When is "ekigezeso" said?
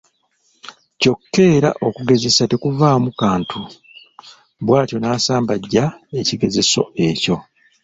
6.19-6.81